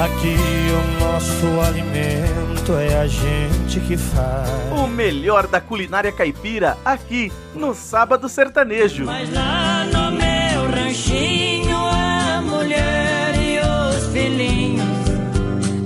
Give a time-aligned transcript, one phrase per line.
[0.00, 0.34] Aqui
[0.72, 4.48] o nosso alimento é a gente que faz.
[4.72, 9.04] O melhor da culinária caipira aqui no Sábado Sertanejo.
[9.04, 14.88] Mas lá no meu ranchinho a mulher e os filhinhos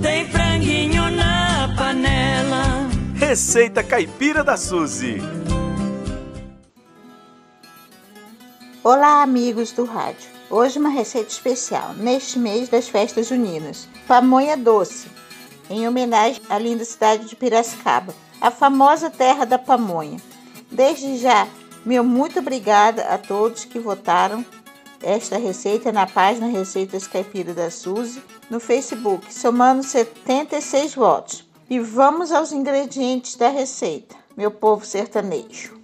[0.01, 2.87] tem franguinho na panela.
[3.15, 5.17] Receita Caipira da Suzy.
[8.81, 10.34] Olá, amigos do rádio.
[10.47, 13.89] Hoje uma receita especial, neste mês das festas juninas.
[14.07, 15.07] Pamonha doce,
[15.71, 20.21] em homenagem à linda cidade de Piracicaba, a famosa terra da pamonha.
[20.69, 21.47] Desde já,
[21.83, 24.45] meu muito obrigada a todos que votaram
[25.01, 31.49] esta receita na página Receitas Caipira da Suzy no Facebook, somando 76 votos.
[31.67, 35.79] E vamos aos ingredientes da receita, meu povo sertanejo.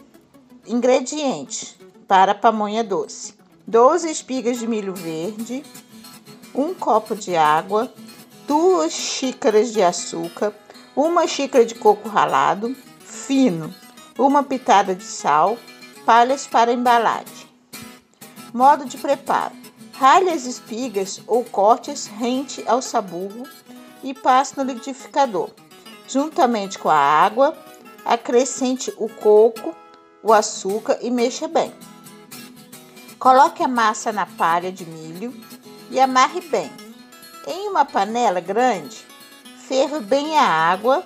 [0.67, 1.75] Ingredientes
[2.08, 3.41] para pamonha doce:
[3.71, 5.63] 12 espigas de milho verde,
[6.53, 7.89] um copo de água,
[8.45, 10.53] duas xícaras de açúcar,
[10.94, 13.73] uma xícara de coco ralado fino,
[14.19, 15.58] uma pitada de sal,
[16.05, 17.47] palhas para embalagem.
[18.53, 19.55] Modo de preparo:
[19.94, 23.47] rale as espigas ou corte-as rente ao sabugo
[24.03, 25.50] e passe no liquidificador.
[26.09, 27.58] Juntamente com a água,
[28.03, 29.73] acrescente o coco,
[30.22, 31.73] o açúcar e mexa bem.
[33.22, 35.31] Coloque a massa na palha de milho
[35.91, 36.72] e amarre bem.
[37.45, 39.05] Em uma panela grande,
[39.67, 41.05] ferva bem a água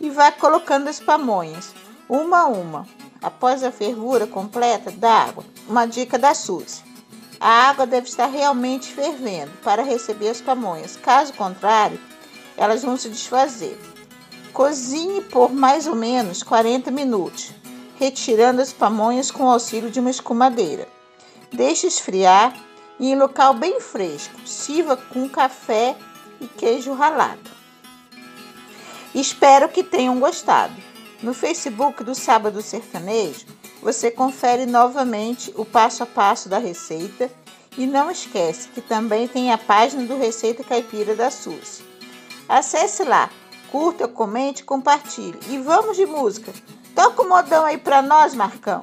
[0.00, 1.72] e vá colocando as pamonhas,
[2.08, 2.88] uma a uma.
[3.22, 6.82] Após a fervura completa da água, uma dica da Suzy.
[7.38, 12.00] A água deve estar realmente fervendo para receber as pamonhas, caso contrário,
[12.56, 13.80] elas vão se desfazer.
[14.52, 17.52] Cozinhe por mais ou menos 40 minutos,
[17.96, 20.95] retirando as pamonhas com o auxílio de uma escumadeira.
[21.52, 22.54] Deixe esfriar
[22.98, 24.46] e em local bem fresco.
[24.46, 25.96] Sirva com café
[26.40, 27.50] e queijo ralado.
[29.14, 30.74] Espero que tenham gostado.
[31.22, 33.46] No Facebook do Sábado Sertanejo,
[33.80, 37.30] você confere novamente o passo a passo da receita
[37.78, 41.82] e não esquece que também tem a página do Receita Caipira da SUS.
[42.48, 43.30] Acesse lá,
[43.70, 46.52] curta, comente, compartilhe e vamos de música.
[46.94, 48.80] Toca o modão aí para nós, Marcão.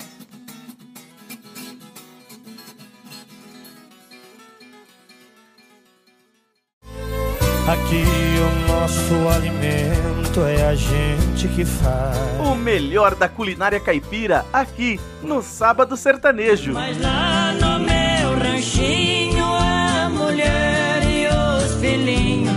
[7.65, 12.17] Aqui o nosso alimento é a gente que faz.
[12.45, 16.73] O melhor da culinária caipira aqui no Sábado Sertanejo.
[16.73, 22.51] Mas lá no meu ranchinho a mulher e os filhinhos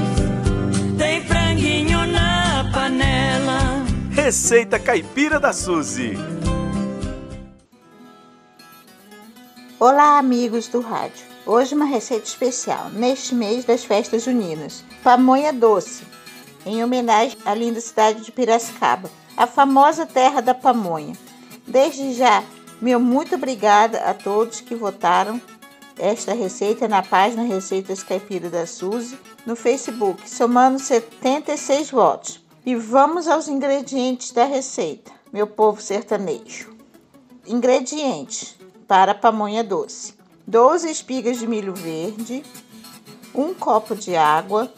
[0.98, 3.84] tem franguinho na panela.
[4.10, 6.18] Receita Caipira da Suzy.
[9.78, 11.35] Olá, amigos do rádio.
[11.48, 14.84] Hoje uma receita especial, neste mês das festas juninas.
[15.04, 16.02] Pamonha doce,
[16.66, 21.16] em homenagem à linda cidade de Piracicaba, a famosa terra da pamonha.
[21.64, 22.42] Desde já,
[22.82, 25.40] meu muito obrigada a todos que votaram
[25.96, 32.44] esta receita na página Receitas Caipira da Suzy no Facebook, somando 76 votos.
[32.66, 36.74] E vamos aos ingredientes da receita, meu povo sertanejo.
[37.46, 38.56] Ingredientes
[38.88, 40.15] para pamonha doce:
[40.48, 42.44] 12 espigas de milho verde,
[43.34, 44.72] um copo de água,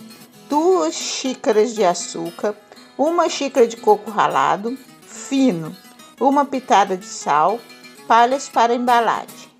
[0.48, 2.56] duas xícaras de açúcar,
[2.96, 5.76] uma xícara de coco ralado fino,
[6.18, 7.60] uma pitada de sal,
[8.06, 9.50] palhas para embalagem.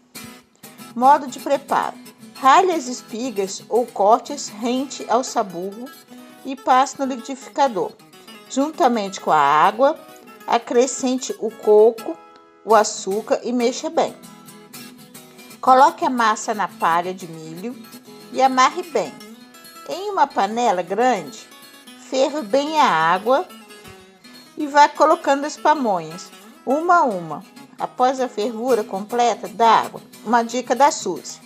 [0.97, 1.99] Modo de preparo:
[2.37, 5.91] rale as espigas ou corte-as rente ao sabugo
[6.43, 7.93] e passe no liquidificador.
[8.49, 9.95] Juntamente com a água,
[10.47, 12.17] acrescente o coco,
[12.65, 14.17] o açúcar e mexa bem.
[15.61, 17.75] Coloque a massa na palha de milho
[18.33, 19.13] e amarre bem.
[19.89, 21.49] Em uma panela grande,
[22.09, 23.45] ferva bem a água
[24.57, 26.31] e vá colocando as pamonhas,
[26.65, 27.45] uma a uma.
[27.77, 31.41] Após a fervura completa da água, uma dica da Suzy.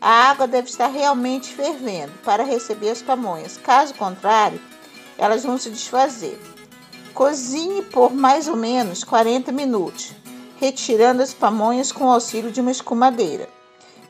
[0.00, 4.60] A água deve estar realmente fervendo para receber as pamonhas, caso contrário,
[5.16, 6.40] elas vão se desfazer.
[7.14, 10.12] Cozinhe por mais ou menos 40 minutos,
[10.58, 13.48] retirando as pamonhas com o auxílio de uma escumadeira.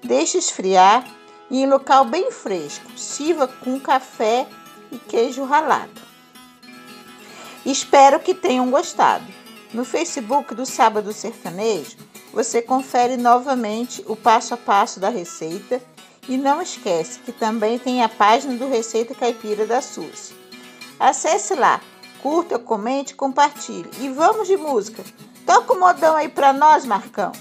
[0.02, 1.04] Deixe esfriar
[1.50, 2.90] e em local bem fresco.
[2.96, 4.46] Sirva com café
[4.90, 6.02] e queijo ralado.
[7.64, 9.24] Espero que tenham gostado.
[9.72, 11.96] No Facebook do Sábado Sertanejo,
[12.32, 15.80] você confere novamente o passo a passo da receita
[16.28, 20.32] e não esquece que também tem a página do Receita Caipira da SUS.
[20.98, 21.80] Acesse lá,
[22.22, 25.04] curta, comente, compartilhe e vamos de música.
[25.46, 27.32] Toca o modão aí para nós, Marcão.